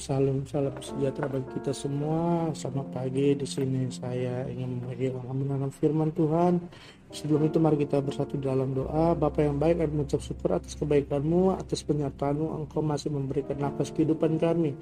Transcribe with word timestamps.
Salam 0.00 0.48
salam 0.48 0.72
sejahtera 0.80 1.28
bagi 1.28 1.60
kita 1.60 1.76
semua. 1.76 2.48
Selamat 2.56 2.88
pagi 2.88 3.36
di 3.36 3.44
sini 3.44 3.92
saya 3.92 4.48
ingin 4.48 4.80
membagi 4.80 5.12
kebenaran 5.12 5.68
firman 5.68 6.08
Tuhan. 6.16 6.56
Sebelum 7.12 7.44
itu 7.44 7.60
mari 7.60 7.76
kita 7.84 8.00
bersatu 8.00 8.40
dalam 8.40 8.72
doa. 8.72 9.12
Bapa 9.12 9.44
yang 9.44 9.60
baik, 9.60 9.84
kami 9.84 9.92
mengucap 10.00 10.24
syukur 10.24 10.56
atas 10.56 10.72
kebaikanmu, 10.80 11.60
atas 11.60 11.84
penyertaanmu. 11.84 12.64
Engkau 12.64 12.80
masih 12.80 13.12
memberikan 13.12 13.60
nafas 13.60 13.92
kehidupan 13.92 14.40
kami. 14.40 14.72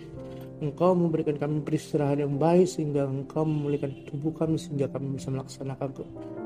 Engkau 0.62 0.94
memberikan 0.94 1.34
kami 1.34 1.58
beristirahat 1.66 2.22
yang 2.22 2.38
baik 2.38 2.70
sehingga 2.70 3.02
Engkau 3.10 3.42
memulihkan 3.42 3.90
tubuh 4.06 4.30
kami 4.30 4.54
sehingga 4.54 4.86
kami 4.86 5.18
bisa 5.18 5.34
melaksanakan 5.34 5.90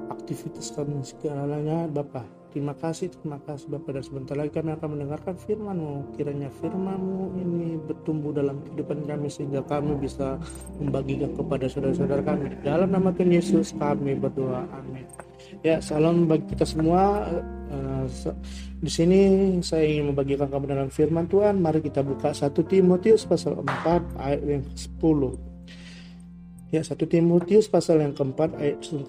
aktivitas 0.08 0.72
kami 0.72 1.04
segalanya 1.04 1.84
Bapak. 1.92 2.45
Terima 2.56 2.72
kasih, 2.72 3.12
terima 3.12 3.36
kasih 3.44 3.68
Bapak 3.68 4.00
dan 4.00 4.00
sebentar 4.00 4.32
lagi 4.32 4.48
kami 4.48 4.72
akan 4.72 4.96
mendengarkan 4.96 5.36
firman-Mu. 5.36 6.16
Kiranya 6.16 6.48
firman-Mu 6.56 7.36
ini 7.36 7.76
bertumbuh 7.84 8.32
dalam 8.32 8.64
kehidupan 8.64 9.04
kami 9.04 9.28
sehingga 9.28 9.60
kami 9.68 9.92
bisa 10.00 10.40
membagikan 10.80 11.36
kepada 11.36 11.68
saudara-saudara 11.68 12.24
kami. 12.24 12.56
Dalam 12.64 12.88
nama 12.88 13.12
Tuhan 13.12 13.28
Yesus 13.28 13.76
kami 13.76 14.16
berdoa. 14.16 14.64
Amin. 14.72 15.04
Ya, 15.60 15.84
salam 15.84 16.24
bagi 16.24 16.48
kita 16.56 16.64
semua. 16.64 17.28
Uh, 17.68 18.08
di 18.80 18.88
sini 18.88 19.20
saya 19.60 19.84
ingin 19.84 20.16
membagikan 20.16 20.48
kebenaran 20.48 20.88
firman 20.88 21.28
Tuhan. 21.28 21.60
Mari 21.60 21.84
kita 21.84 22.00
buka 22.00 22.32
1 22.32 22.56
Timotius 22.56 23.28
pasal 23.28 23.60
4 23.60 24.16
ayat 24.16 24.40
yang 24.48 24.64
ke-10. 24.64 25.20
Ya, 26.74 26.82
1 26.82 26.98
Timotius 27.06 27.70
pasal 27.70 28.02
yang 28.02 28.10
keempat 28.10 28.58
ayat 28.58 28.82
10 28.82 29.06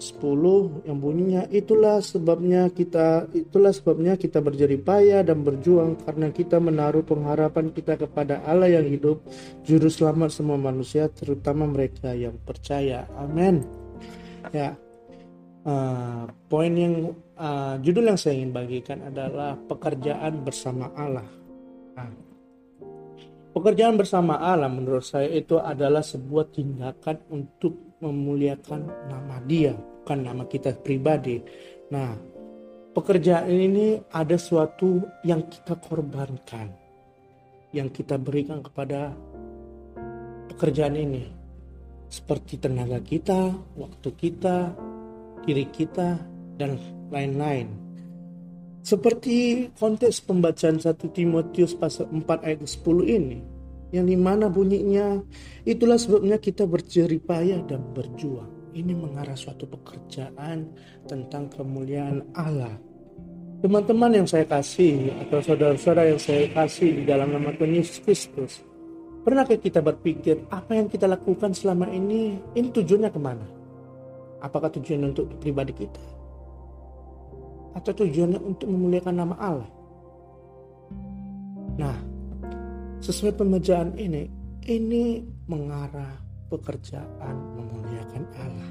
yang 0.86 0.98
bunyinya 1.02 1.42
itulah 1.50 1.98
sebabnya 1.98 2.70
kita 2.70 3.26
itulah 3.34 3.74
sebabnya 3.74 4.14
kita 4.14 4.38
berjerih 4.38 4.78
payah 4.78 5.26
dan 5.26 5.42
berjuang 5.42 5.98
karena 6.06 6.30
kita 6.30 6.62
menaruh 6.62 7.02
pengharapan 7.02 7.74
kita 7.74 7.98
kepada 7.98 8.46
Allah 8.46 8.78
yang 8.78 8.86
hidup, 8.86 9.18
juru 9.66 9.90
selamat 9.90 10.30
semua 10.30 10.54
manusia 10.54 11.10
terutama 11.10 11.66
mereka 11.66 12.14
yang 12.14 12.38
percaya. 12.46 13.10
Amin. 13.18 13.66
Ya. 14.54 14.78
Uh, 15.66 16.30
poin 16.46 16.70
yang 16.72 17.12
uh, 17.34 17.74
judul 17.82 18.06
yang 18.06 18.16
saya 18.16 18.38
ingin 18.38 18.54
bagikan 18.54 19.02
adalah 19.02 19.58
pekerjaan 19.66 20.46
bersama 20.46 20.94
Allah. 20.94 21.37
Pekerjaan 23.58 23.98
bersama 23.98 24.38
Allah 24.38 24.70
menurut 24.70 25.02
saya 25.02 25.26
itu 25.34 25.58
adalah 25.58 25.98
sebuah 25.98 26.54
tindakan 26.54 27.18
untuk 27.26 27.98
memuliakan 27.98 29.10
nama 29.10 29.42
dia, 29.50 29.74
bukan 29.74 30.30
nama 30.30 30.46
kita 30.46 30.78
pribadi. 30.78 31.42
Nah, 31.90 32.14
pekerjaan 32.94 33.50
ini 33.50 33.98
ada 34.14 34.38
suatu 34.38 35.02
yang 35.26 35.42
kita 35.50 35.74
korbankan, 35.74 36.70
yang 37.74 37.90
kita 37.90 38.14
berikan 38.14 38.62
kepada 38.62 39.10
pekerjaan 40.54 40.94
ini. 40.94 41.26
Seperti 42.06 42.62
tenaga 42.62 43.02
kita, 43.02 43.58
waktu 43.74 44.08
kita, 44.14 44.70
diri 45.42 45.66
kita, 45.66 46.14
dan 46.54 46.78
lain-lain. 47.10 47.87
Seperti 48.88 49.68
konteks 49.76 50.24
pembacaan 50.24 50.80
1 50.80 50.96
Timotius 51.12 51.76
pasal 51.76 52.08
4 52.08 52.24
ayat 52.40 52.64
10 52.64 53.04
ini, 53.04 53.44
yang 53.92 54.08
di 54.08 54.16
mana 54.16 54.48
bunyinya, 54.48 55.20
itulah 55.68 56.00
sebabnya 56.00 56.40
kita 56.40 56.64
berjerih 56.64 57.20
payah 57.20 57.60
dan 57.68 57.84
berjuang. 57.92 58.48
Ini 58.72 58.96
mengarah 58.96 59.36
suatu 59.36 59.68
pekerjaan 59.68 60.72
tentang 61.04 61.52
kemuliaan 61.52 62.32
Allah. 62.32 62.80
Teman-teman 63.60 64.24
yang 64.24 64.24
saya 64.24 64.48
kasih 64.48 65.12
atau 65.20 65.44
saudara-saudara 65.44 66.08
yang 66.08 66.20
saya 66.24 66.48
kasih 66.48 66.88
di 66.88 67.04
dalam 67.04 67.28
nama 67.28 67.52
Tuhan 67.52 67.76
Yesus 67.76 68.00
Kristus, 68.00 68.64
pernahkah 69.20 69.60
kita 69.60 69.84
berpikir 69.84 70.48
apa 70.48 70.80
yang 70.80 70.88
kita 70.88 71.04
lakukan 71.04 71.52
selama 71.52 71.92
ini, 71.92 72.40
ini 72.56 72.72
tujuannya 72.72 73.12
ke 73.12 73.20
mana? 73.20 73.44
Apakah 74.40 74.72
tujuannya 74.72 75.12
untuk 75.12 75.28
pribadi 75.44 75.76
kita? 75.76 76.17
Atau 77.78 77.92
tujuannya 77.94 78.42
untuk 78.42 78.66
memuliakan 78.66 79.14
nama 79.14 79.34
Allah. 79.38 79.70
Nah, 81.78 81.96
sesuai 82.98 83.38
pemejaan 83.38 83.94
ini, 83.94 84.26
ini 84.66 85.22
mengarah 85.46 86.18
pekerjaan 86.50 87.36
memuliakan 87.54 88.24
Allah. 88.34 88.70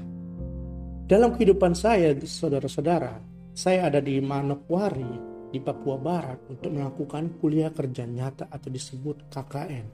Dalam 1.08 1.32
kehidupan 1.40 1.72
saya, 1.72 2.12
saudara-saudara, 2.20 3.16
saya 3.56 3.88
ada 3.88 4.04
di 4.04 4.20
Manokwari, 4.20 5.08
di 5.48 5.56
Papua 5.56 5.96
Barat 5.96 6.44
untuk 6.52 6.68
melakukan 6.68 7.40
kuliah 7.40 7.72
kerja 7.72 8.04
nyata 8.04 8.52
atau 8.52 8.68
disebut 8.68 9.32
KKN. 9.32 9.86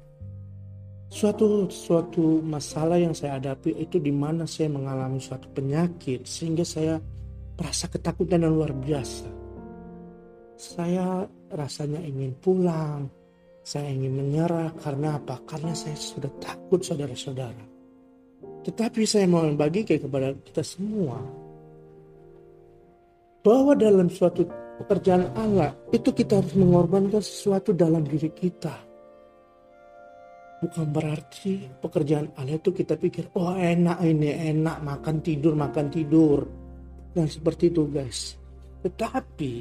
Suatu 1.15 1.71
suatu 1.71 2.43
masalah 2.43 2.99
yang 2.99 3.15
saya 3.15 3.39
hadapi 3.39 3.79
itu 3.79 4.03
di 4.03 4.11
mana 4.11 4.51
saya 4.51 4.67
mengalami 4.67 5.23
suatu 5.23 5.47
penyakit 5.55 6.27
sehingga 6.27 6.67
saya 6.67 6.99
rasa 7.59 7.87
ketakutan 7.87 8.43
yang 8.43 8.55
luar 8.55 8.75
biasa. 8.75 9.31
Saya 10.55 11.27
rasanya 11.51 12.03
ingin 12.03 12.35
pulang, 12.39 13.07
saya 13.63 13.91
ingin 13.91 14.15
menyerah 14.15 14.71
karena 14.83 15.19
apa? 15.19 15.39
Karena 15.47 15.75
saya 15.75 15.95
sudah 15.99 16.31
takut 16.43 16.83
saudara-saudara. 16.83 17.65
Tetapi 18.65 19.01
saya 19.05 19.29
mau 19.29 19.45
membagi 19.45 19.85
kepada 19.85 20.33
kita 20.41 20.65
semua 20.65 21.21
bahwa 23.45 23.77
dalam 23.77 24.09
suatu 24.09 24.49
pekerjaan 24.81 25.29
Allah 25.37 25.77
itu 25.93 26.11
kita 26.11 26.41
harus 26.41 26.55
mengorbankan 26.57 27.21
sesuatu 27.21 27.77
dalam 27.77 28.03
diri 28.03 28.33
kita. 28.33 28.73
Bukan 30.65 30.87
berarti 30.97 31.69
pekerjaan 31.77 32.33
Allah 32.41 32.57
itu 32.57 32.73
kita 32.73 32.97
pikir, 32.97 33.29
oh 33.37 33.53
enak 33.53 34.01
ini, 34.01 34.33
enak 34.33 34.81
makan 34.81 35.21
tidur, 35.21 35.53
makan 35.53 35.93
tidur 35.93 36.64
dan 37.15 37.31
seperti 37.31 37.71
itu 37.71 37.87
guys. 37.89 38.35
Tetapi 38.83 39.53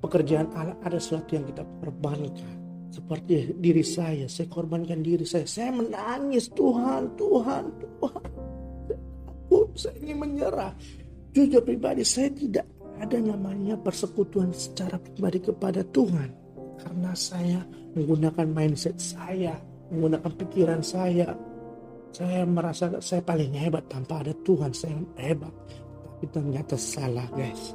pekerjaan 0.00 0.48
Allah 0.56 0.76
ada 0.82 0.96
sesuatu 0.96 1.36
yang 1.36 1.46
kita 1.46 1.62
korbankan. 1.78 2.56
Seperti 2.90 3.54
diri 3.58 3.84
saya, 3.84 4.26
saya 4.26 4.48
korbankan 4.48 5.04
diri 5.04 5.26
saya. 5.26 5.44
Saya 5.44 5.70
menangis, 5.74 6.46
Tuhan, 6.54 7.10
Tuhan, 7.18 7.64
Tuhan. 7.82 8.30
Aku, 9.26 9.58
saya 9.74 9.94
ingin 9.98 10.18
menyerah. 10.22 10.72
Jujur 11.34 11.62
pribadi, 11.66 12.06
saya 12.06 12.30
tidak 12.30 12.66
ada 13.02 13.18
namanya 13.18 13.74
persekutuan 13.82 14.54
secara 14.54 14.94
pribadi 15.02 15.42
kepada 15.42 15.82
Tuhan. 15.90 16.30
Karena 16.78 17.10
saya 17.18 17.66
menggunakan 17.98 18.46
mindset 18.46 18.94
saya, 19.02 19.58
menggunakan 19.90 20.30
pikiran 20.46 20.80
saya. 20.82 21.34
Saya 22.14 22.46
merasa 22.46 22.94
saya 23.02 23.26
paling 23.26 23.58
hebat 23.58 23.90
tanpa 23.90 24.22
ada 24.22 24.30
Tuhan, 24.46 24.70
saya 24.70 24.94
hebat 25.18 25.50
ternyata 26.28 26.76
salah 26.78 27.26
guys. 27.32 27.74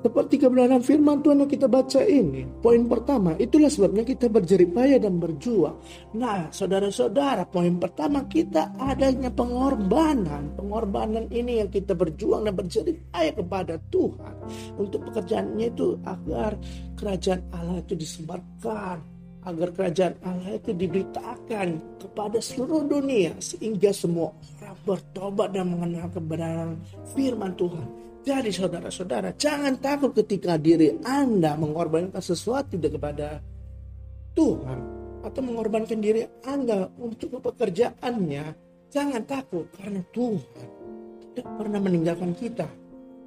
Seperti 0.00 0.40
kebenaran 0.40 0.80
firman 0.80 1.20
Tuhan 1.20 1.44
yang 1.44 1.52
kita 1.52 1.68
baca 1.68 2.00
ini. 2.00 2.48
Poin 2.64 2.88
pertama, 2.88 3.36
itulah 3.36 3.68
sebabnya 3.68 4.00
kita 4.00 4.32
berjerih 4.32 4.72
payah 4.72 4.96
dan 4.96 5.20
berjuang. 5.20 5.76
Nah, 6.16 6.48
saudara-saudara, 6.48 7.44
poin 7.44 7.76
pertama 7.76 8.24
kita 8.24 8.72
adanya 8.80 9.28
pengorbanan. 9.28 10.56
Pengorbanan 10.56 11.28
ini 11.28 11.60
yang 11.60 11.68
kita 11.68 11.92
berjuang 11.92 12.48
dan 12.48 12.56
berjerih 12.56 12.96
payah 13.12 13.34
kepada 13.44 13.76
Tuhan. 13.92 14.34
Untuk 14.80 15.04
pekerjaannya 15.04 15.68
itu 15.68 16.00
agar 16.08 16.56
kerajaan 16.96 17.44
Allah 17.52 17.84
itu 17.84 17.92
disebarkan. 17.92 18.96
Agar 19.44 19.68
kerajaan 19.72 20.16
Allah 20.24 20.56
itu 20.56 20.72
diberitakan 20.72 21.68
kepada 22.00 22.40
seluruh 22.40 22.88
dunia. 22.88 23.36
Sehingga 23.36 23.92
semua 23.92 24.32
bertobat 24.84 25.52
dan 25.52 25.72
mengenal 25.72 26.08
kebenaran 26.10 26.80
firman 27.12 27.52
Tuhan. 27.56 27.86
Jadi 28.20 28.52
saudara-saudara, 28.52 29.32
jangan 29.40 29.80
takut 29.80 30.12
ketika 30.12 30.60
diri 30.60 31.00
Anda 31.08 31.56
mengorbankan 31.56 32.20
sesuatu 32.20 32.76
kepada 32.76 33.40
Tuhan 34.36 34.80
atau 35.24 35.40
mengorbankan 35.40 36.00
diri 36.00 36.28
Anda 36.44 36.88
untuk 37.00 37.40
pekerjaannya. 37.40 38.44
Jangan 38.90 39.22
takut 39.24 39.70
karena 39.78 40.04
Tuhan 40.10 40.42
tidak 41.32 41.46
pernah 41.56 41.80
meninggalkan 41.80 42.34
kita 42.36 42.66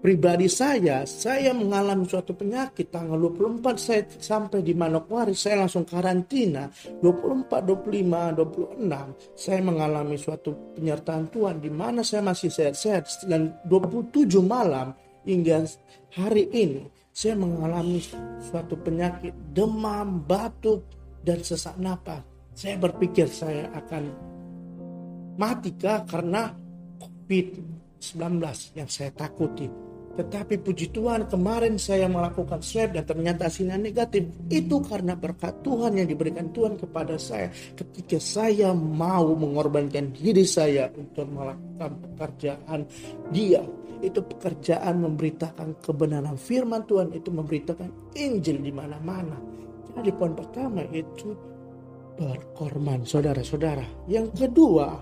pribadi 0.04 0.52
saya, 0.52 1.08
saya 1.08 1.56
mengalami 1.56 2.04
suatu 2.04 2.36
penyakit 2.36 2.92
tanggal 2.92 3.16
24 3.16 3.80
saya 3.80 4.04
sampai 4.20 4.60
di 4.60 4.76
Manokwari, 4.76 5.32
saya 5.32 5.64
langsung 5.64 5.88
karantina. 5.88 6.68
24, 7.00 7.64
25, 7.64 8.84
26 8.84 9.40
saya 9.40 9.60
mengalami 9.64 10.20
suatu 10.20 10.76
penyertaan 10.76 11.32
Tuhan 11.32 11.64
di 11.64 11.72
mana 11.72 12.04
saya 12.04 12.20
masih 12.20 12.52
sehat-sehat 12.52 13.32
dan 13.32 13.56
27 13.72 14.28
malam 14.44 14.92
hingga 15.24 15.64
hari 16.12 16.52
ini 16.52 16.84
saya 17.16 17.40
mengalami 17.40 18.04
suatu 18.44 18.76
penyakit 18.76 19.32
demam, 19.56 20.20
batuk 20.28 20.84
dan 21.24 21.40
sesak 21.40 21.80
napas. 21.80 22.20
Saya 22.52 22.76
berpikir 22.76 23.32
saya 23.32 23.72
akan 23.72 24.04
mati 25.40 25.72
kah 25.80 26.04
karena 26.04 26.52
COVID-19 27.00 28.44
yang 28.76 28.90
saya 28.92 29.10
takuti 29.16 29.93
Tetapi 30.13 30.62
puji 30.62 30.94
Tuhan 30.94 31.25
kemarin 31.25 31.81
saya 31.81 32.06
melakukan 32.06 32.62
swab 32.62 32.94
dan 32.94 33.01
ternyata 33.01 33.50
hasilnya 33.50 33.81
negatif. 33.81 34.30
Itu 34.45 34.86
karena 34.86 35.18
berkat 35.18 35.65
Tuhan 35.65 35.98
yang 35.98 36.06
diberikan 36.06 36.54
Tuhan 36.54 36.77
kepada 36.77 37.18
saya. 37.18 37.50
Ketika 37.74 38.21
saya 38.21 38.77
mau 38.77 39.33
mengorbankan 39.33 40.13
diri 40.13 40.45
saya 40.45 40.86
untuk 40.94 41.25
melakukan 41.33 41.92
pekerjaan 41.98 42.80
dia. 43.33 43.65
Itu 44.04 44.19
pekerjaan 44.21 45.01
memberitakan 45.01 45.81
kebenaran 45.81 46.38
firman 46.38 46.86
Tuhan. 46.86 47.09
Itu 47.18 47.33
memberitakan 47.33 48.13
Injil 48.13 48.62
di 48.62 48.69
mana-mana. 48.69 49.39
Jadi 49.98 50.09
poin 50.13 50.38
pertama 50.38 50.86
itu 50.94 51.33
berkorban 52.18 53.01
saudara-saudara. 53.01 54.06
Yang 54.06 54.45
kedua, 54.45 55.01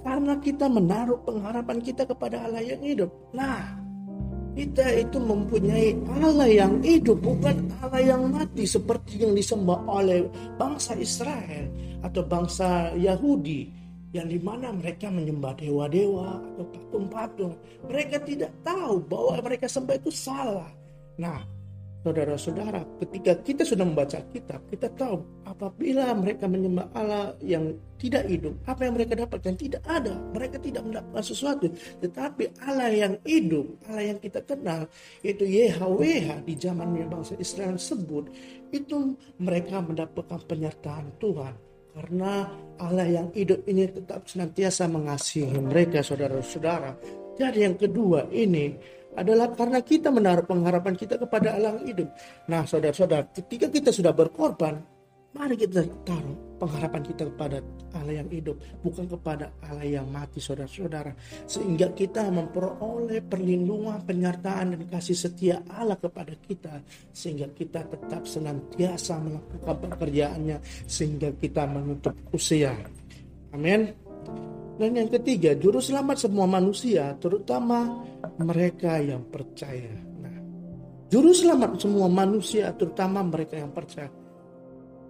karena 0.00 0.40
kita 0.40 0.72
menaruh 0.72 1.20
pengharapan 1.26 1.78
kita 1.84 2.08
kepada 2.08 2.48
Allah 2.48 2.64
yang 2.64 2.80
hidup. 2.80 3.10
Nah, 3.36 3.87
kita 4.58 5.06
itu 5.06 5.22
mempunyai 5.22 5.94
Allah 6.18 6.50
yang 6.50 6.82
hidup, 6.82 7.22
bukan 7.22 7.70
Allah 7.78 8.02
yang 8.02 8.26
mati 8.26 8.66
seperti 8.66 9.22
yang 9.22 9.30
disembah 9.38 9.86
oleh 9.86 10.26
bangsa 10.58 10.98
Israel 10.98 11.70
atau 12.02 12.26
bangsa 12.26 12.90
Yahudi 12.98 13.70
yang 14.10 14.26
di 14.26 14.42
mana 14.42 14.74
mereka 14.74 15.14
menyembah 15.14 15.54
dewa-dewa 15.54 16.42
atau 16.42 16.64
patung-patung. 16.74 17.54
Mereka 17.86 18.26
tidak 18.26 18.50
tahu 18.66 18.98
bahwa 19.06 19.38
mereka 19.46 19.70
sembah 19.70 19.94
itu 19.94 20.10
salah. 20.10 20.70
Nah, 21.22 21.38
Saudara-saudara, 21.98 22.86
ketika 23.02 23.34
kita 23.42 23.66
sudah 23.66 23.82
membaca 23.82 24.22
kitab, 24.30 24.62
kita 24.70 24.86
tahu 24.94 25.18
apabila 25.42 26.14
mereka 26.14 26.46
menyembah 26.46 26.86
Allah 26.94 27.34
yang 27.42 27.74
tidak 27.98 28.30
hidup, 28.30 28.54
apa 28.70 28.86
yang 28.86 28.94
mereka 28.94 29.18
dapatkan 29.18 29.58
tidak 29.58 29.82
ada. 29.82 30.14
Mereka 30.30 30.62
tidak 30.62 30.86
mendapatkan 30.86 31.24
sesuatu. 31.26 31.66
Tetapi 31.98 32.62
Allah 32.62 32.94
yang 32.94 33.14
hidup, 33.26 33.66
Allah 33.90 34.14
yang 34.14 34.18
kita 34.22 34.46
kenal, 34.46 34.86
yaitu 35.26 35.42
YHWH 35.42 36.46
di 36.46 36.54
zaman 36.54 36.94
bangsa 37.10 37.34
Israel 37.42 37.74
sebut, 37.74 38.30
itu 38.70 39.18
mereka 39.42 39.82
mendapatkan 39.82 40.38
penyertaan 40.46 41.18
Tuhan. 41.18 41.54
Karena 41.98 42.46
Allah 42.78 43.10
yang 43.10 43.34
hidup 43.34 43.66
ini 43.66 43.90
tetap 43.90 44.22
senantiasa 44.30 44.86
mengasihi 44.86 45.58
mereka, 45.58 45.98
saudara-saudara. 45.98 46.94
Jadi 47.34 47.66
yang 47.66 47.74
kedua 47.74 48.30
ini 48.30 48.78
adalah 49.16 49.52
karena 49.54 49.80
kita 49.80 50.12
menaruh 50.12 50.44
pengharapan 50.44 50.94
kita 50.98 51.16
kepada 51.16 51.56
Allah 51.56 51.80
yang 51.80 51.86
hidup. 51.86 52.08
Nah, 52.50 52.62
saudara-saudara, 52.68 53.30
ketika 53.32 53.66
kita 53.72 53.90
sudah 53.94 54.12
berkorban, 54.12 54.76
mari 55.32 55.54
kita 55.54 55.84
taruh 56.02 56.36
pengharapan 56.58 57.02
kita 57.06 57.22
kepada 57.30 57.62
Allah 57.94 58.14
yang 58.20 58.28
hidup, 58.28 58.58
bukan 58.82 59.06
kepada 59.06 59.54
Allah 59.62 59.86
yang 59.86 60.06
mati, 60.10 60.42
saudara-saudara. 60.42 61.14
Sehingga 61.46 61.94
kita 61.94 62.28
memperoleh 62.28 63.22
perlindungan, 63.22 64.02
penyertaan, 64.02 64.74
dan 64.74 64.82
kasih 64.90 65.16
setia 65.16 65.62
Allah 65.70 65.96
kepada 65.96 66.34
kita. 66.34 66.82
Sehingga 67.14 67.46
kita 67.54 67.86
tetap 67.86 68.26
senantiasa 68.26 69.22
melakukan 69.22 69.76
pekerjaannya, 69.88 70.58
sehingga 70.84 71.30
kita 71.38 71.64
menutup 71.70 72.14
usia. 72.34 72.74
Amin. 73.54 73.94
Dan 74.78 74.94
yang 74.94 75.10
ketiga, 75.10 75.58
juru 75.58 75.82
selamat 75.82 76.30
semua 76.30 76.46
manusia, 76.46 77.10
terutama 77.18 78.06
mereka 78.38 79.02
yang 79.02 79.26
percaya. 79.26 79.90
Nah, 80.22 80.38
juru 81.10 81.34
selamat 81.34 81.82
semua 81.82 82.06
manusia, 82.06 82.70
terutama 82.78 83.26
mereka 83.26 83.58
yang 83.58 83.74
percaya. 83.74 84.06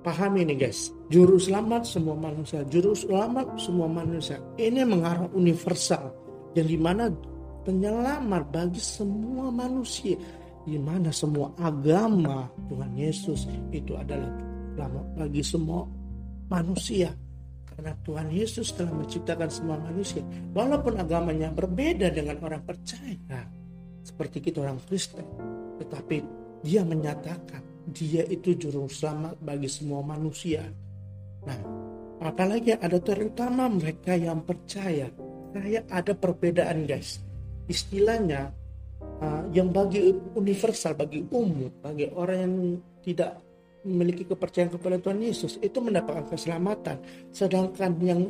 Paham 0.00 0.40
ini 0.40 0.56
guys, 0.56 0.88
juru 1.12 1.36
selamat 1.36 1.84
semua 1.84 2.16
manusia, 2.16 2.64
juru 2.64 2.96
selamat 2.96 3.60
semua 3.60 3.92
manusia. 3.92 4.40
Ini 4.56 4.88
mengarah 4.88 5.28
universal, 5.36 6.16
yang 6.56 6.64
di 6.64 6.78
mana 6.80 7.12
penyelamat 7.68 8.48
bagi 8.48 8.80
semua 8.80 9.52
manusia, 9.52 10.16
di 10.64 10.80
mana 10.80 11.12
semua 11.12 11.52
agama 11.60 12.48
Tuhan 12.72 12.96
Yesus 12.96 13.44
itu 13.68 13.92
adalah 14.00 14.32
selamat 14.72 15.06
bagi 15.12 15.42
semua 15.44 15.84
manusia. 16.48 17.12
Karena 17.78 17.94
Tuhan 18.02 18.28
Yesus 18.34 18.74
telah 18.74 18.90
menciptakan 18.90 19.46
semua 19.46 19.78
manusia. 19.78 20.18
Walaupun 20.50 20.98
agamanya 20.98 21.54
berbeda 21.54 22.10
dengan 22.10 22.42
orang 22.42 22.66
percaya. 22.66 23.46
Seperti 24.02 24.42
kita 24.42 24.66
orang 24.66 24.82
Kristen. 24.82 25.22
Tetapi 25.78 26.16
dia 26.66 26.82
menyatakan 26.82 27.62
dia 27.94 28.26
itu 28.26 28.58
juru 28.58 28.90
selamat 28.90 29.38
bagi 29.38 29.70
semua 29.70 30.02
manusia. 30.02 30.66
Nah, 31.46 31.58
apalagi 32.18 32.74
ada 32.74 32.98
terutama 32.98 33.70
mereka 33.70 34.18
yang 34.18 34.42
percaya. 34.42 35.06
Kayak 35.54 35.86
ada 35.86 36.18
perbedaan 36.18 36.82
guys. 36.82 37.22
Istilahnya 37.70 38.50
uh, 39.22 39.46
yang 39.54 39.70
bagi 39.70 40.18
universal, 40.34 40.98
bagi 40.98 41.22
umum, 41.30 41.70
bagi 41.78 42.10
orang 42.10 42.38
yang 42.42 42.54
tidak 43.06 43.38
memiliki 43.86 44.26
kepercayaan 44.26 44.74
kepada 44.74 44.96
Tuhan 44.98 45.20
Yesus 45.22 45.58
itu 45.62 45.78
mendapatkan 45.78 46.26
keselamatan. 46.26 46.98
Sedangkan 47.30 47.94
yang 48.02 48.20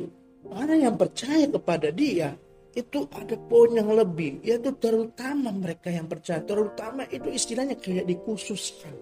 orang 0.49 0.79
yang 0.89 0.95
percaya 0.95 1.45
kepada 1.49 1.89
dia 1.89 2.33
itu 2.77 3.09
ada 3.09 3.35
poin 3.49 3.73
yang 3.73 3.89
lebih 3.91 4.45
yaitu 4.45 4.69
terutama 4.77 5.49
mereka 5.49 5.89
yang 5.89 6.05
percaya. 6.05 6.41
Terutama 6.45 7.09
itu 7.09 7.29
istilahnya 7.29 7.75
kayak 7.77 8.05
dikhususkan. 8.05 8.93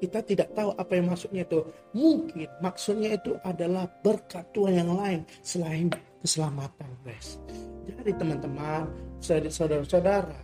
Kita 0.00 0.24
tidak 0.24 0.56
tahu 0.56 0.72
apa 0.72 0.92
yang 0.96 1.12
maksudnya 1.12 1.44
itu. 1.44 1.60
Mungkin 1.92 2.48
maksudnya 2.64 3.20
itu 3.20 3.36
adalah 3.44 3.84
berkat 4.00 4.48
Tuhan 4.56 4.80
yang 4.80 4.96
lain 4.96 5.20
selain 5.44 5.92
keselamatan 6.24 6.88
guys. 7.04 7.36
Jadi 7.84 8.16
teman-teman 8.16 8.88
saudara-saudara 9.20 10.40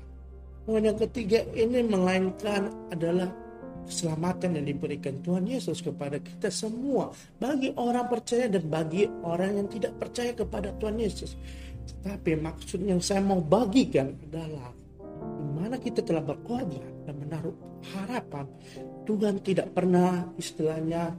poin 0.67 0.82
yang 0.82 0.99
ketiga 0.99 1.47
ini 1.56 1.81
melainkan 1.87 2.69
adalah 2.93 3.31
keselamatan 3.86 4.58
yang 4.58 4.66
diberikan 4.66 5.22
Tuhan 5.22 5.46
Yesus 5.46 5.80
kepada 5.80 6.18
kita 6.18 6.50
semua 6.50 7.14
bagi 7.38 7.70
orang 7.78 8.10
percaya 8.10 8.50
dan 8.50 8.66
bagi 8.66 9.06
orang 9.22 9.62
yang 9.62 9.68
tidak 9.70 9.94
percaya 9.96 10.34
kepada 10.34 10.74
Tuhan 10.76 10.98
Yesus. 10.98 11.38
Tetapi 11.86 12.34
maksud 12.42 12.82
yang 12.82 12.98
saya 12.98 13.22
mau 13.22 13.38
bagikan 13.38 14.10
adalah 14.26 14.74
di 15.22 15.50
mana 15.54 15.78
kita 15.78 16.02
telah 16.02 16.20
berkorban 16.20 17.06
dan 17.06 17.14
menaruh 17.14 17.54
harapan 17.94 18.44
Tuhan 19.06 19.38
tidak 19.46 19.70
pernah 19.70 20.26
istilahnya 20.34 21.14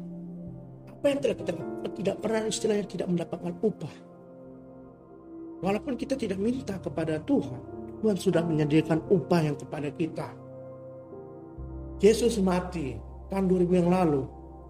apa 0.92 1.06
yang 1.08 1.20
telah 1.24 1.38
kita 1.40 1.52
tidak 1.96 2.16
pernah 2.20 2.42
istilahnya 2.46 2.86
tidak 2.86 3.08
mendapatkan 3.08 3.54
upah. 3.64 3.96
Walaupun 5.58 5.98
kita 5.98 6.14
tidak 6.14 6.38
minta 6.38 6.78
kepada 6.78 7.18
Tuhan, 7.26 7.62
Tuhan 8.04 8.18
sudah 8.20 8.46
menyediakan 8.46 9.10
upah 9.10 9.42
yang 9.42 9.58
kepada 9.58 9.90
kita 9.90 10.30
Yesus 11.98 12.38
mati 12.42 12.98
tahun 13.30 13.46
2000 13.50 13.80
yang 13.84 13.90
lalu. 13.90 14.24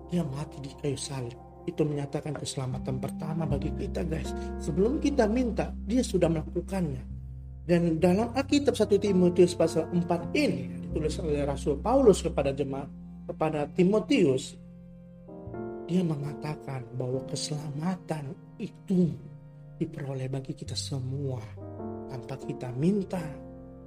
Dia 0.07 0.23
mati 0.23 0.63
di 0.63 0.71
kayu 0.79 0.95
salib. 0.95 1.35
Itu 1.67 1.83
menyatakan 1.83 2.31
keselamatan 2.31 3.03
pertama 3.03 3.43
bagi 3.43 3.67
kita 3.75 4.07
guys. 4.07 4.31
Sebelum 4.63 5.03
kita 5.03 5.27
minta, 5.27 5.75
dia 5.83 5.99
sudah 5.99 6.31
melakukannya. 6.31 7.03
Dan 7.67 7.99
dalam 7.99 8.31
Alkitab 8.31 8.79
1 8.79 8.95
Timotius 8.95 9.51
pasal 9.51 9.91
4 9.91 10.31
ini 10.39 10.87
ditulis 10.87 11.19
oleh 11.19 11.43
Rasul 11.43 11.75
Paulus 11.83 12.23
kepada 12.23 12.55
jemaat 12.55 12.87
kepada 13.27 13.67
Timotius 13.75 14.55
dia 15.87 16.03
mengatakan 16.03 16.83
bahwa 16.95 17.23
keselamatan 17.27 18.35
itu 18.59 19.11
diperoleh 19.79 20.27
bagi 20.27 20.51
kita 20.51 20.75
semua 20.75 21.39
tanpa 22.11 22.35
kita 22.39 22.71
minta, 22.75 23.23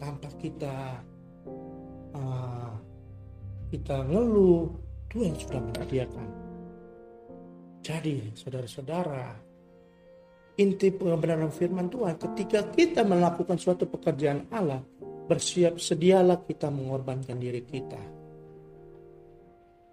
tanpa 0.01 0.29
kita 0.41 1.01
uh, 2.17 2.73
kita 3.71 4.03
ngeluh, 4.03 4.67
Tuhan 5.07 5.35
sudah 5.39 5.63
menyediakan. 5.63 6.29
Jadi, 7.81 8.35
saudara-saudara, 8.35 9.39
inti 10.59 10.91
pembenaran 10.93 11.49
firman 11.55 11.89
Tuhan 11.89 12.19
ketika 12.19 12.69
kita 12.75 13.07
melakukan 13.07 13.57
suatu 13.57 13.89
pekerjaan 13.89 14.51
Allah, 14.53 14.83
bersiap 15.31 15.79
sedialah 15.79 16.43
kita 16.43 16.69
mengorbankan 16.69 17.39
diri 17.39 17.63
kita. 17.63 18.03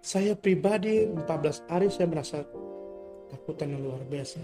Saya 0.02 0.34
pribadi 0.34 1.06
14 1.06 1.70
hari 1.70 1.88
saya 1.94 2.10
merasa 2.10 2.42
takutan 3.30 3.78
yang 3.78 3.82
luar 3.86 4.02
biasa. 4.02 4.40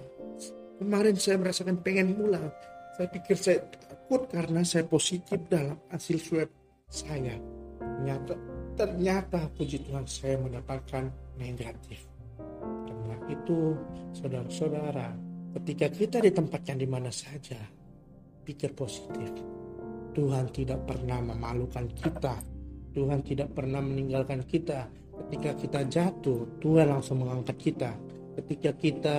Kemarin 0.79 1.17
saya 1.19 1.37
merasakan 1.43 1.83
pengen 1.83 2.15
pulang. 2.15 2.47
Saya 2.95 3.11
pikir 3.11 3.35
saya 3.35 3.59
takut 3.75 4.31
karena 4.31 4.63
saya 4.63 4.87
positif 4.87 5.39
dalam 5.51 5.79
hasil 5.91 6.19
swab 6.23 6.51
saya. 6.87 7.35
Ternyata 7.79 8.54
ternyata 8.75 9.47
puji 9.55 9.87
Tuhan 9.87 10.05
saya 10.07 10.39
mendapatkan 10.39 11.11
negatif. 11.39 12.03
Karena 12.63 13.17
itu, 13.31 13.79
saudara-saudara, 14.15 15.15
ketika 15.59 15.87
kita 15.91 16.17
di 16.23 16.89
mana 16.89 17.11
saja, 17.15 17.59
pikir 18.45 18.75
positif. 18.75 19.31
Tuhan 20.15 20.47
tidak 20.55 20.87
pernah 20.87 21.19
memalukan 21.19 21.91
kita. 21.91 22.39
Tuhan 22.95 23.27
tidak 23.27 23.51
pernah 23.51 23.83
meninggalkan 23.83 24.47
kita. 24.47 24.87
Ketika 25.27 25.51
kita 25.59 25.81
jatuh, 25.91 26.47
Tuhan 26.63 26.87
langsung 26.87 27.27
mengangkat 27.27 27.59
kita. 27.59 27.91
Ketika 28.39 28.71
kita 28.79 29.17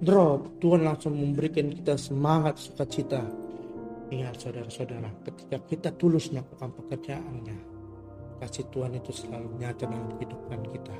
drop, 0.00 0.60
Tuhan 0.60 0.88
langsung 0.88 1.16
memberikan 1.20 1.68
kita 1.68 2.00
semangat 2.00 2.56
sukacita. 2.56 3.20
Ingat 4.12 4.40
saudara-saudara, 4.40 5.08
ketika 5.24 5.56
kita 5.68 5.88
tulus 5.96 6.32
melakukan 6.32 6.68
pekerjaannya, 6.80 7.71
kasih 8.42 8.66
Tuhan 8.74 8.98
itu 8.98 9.14
selalu 9.14 9.54
nyata 9.62 9.86
dalam 9.86 10.10
kehidupan 10.18 10.60
kita. 10.74 10.94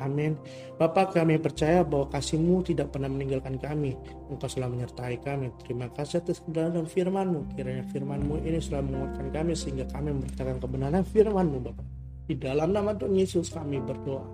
Amin. 0.00 0.34
Bapak 0.80 1.12
kami 1.12 1.36
percaya 1.36 1.84
bahwa 1.84 2.08
kasih-Mu 2.08 2.64
tidak 2.64 2.88
pernah 2.90 3.12
meninggalkan 3.12 3.60
kami. 3.60 3.94
Engkau 4.32 4.48
selalu 4.48 4.80
menyertai 4.80 5.20
kami. 5.20 5.52
Terima 5.60 5.92
kasih 5.92 6.24
atas 6.24 6.40
kebenaran 6.40 6.88
firman-Mu. 6.88 7.52
Kiranya 7.52 7.84
firman-Mu 7.92 8.40
ini 8.40 8.58
selalu 8.58 8.96
menguatkan 8.96 9.28
kami 9.28 9.52
sehingga 9.52 9.84
kami 9.92 10.16
memberitakan 10.16 10.56
kebenaran 10.56 11.04
firman-Mu 11.04 11.58
Bapak. 11.60 11.86
Di 12.26 12.34
dalam 12.40 12.72
nama 12.72 12.96
Tuhan 12.96 13.12
Yesus 13.12 13.52
kami 13.52 13.76
berdoa. 13.84 14.24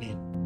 Amin. 0.00 0.39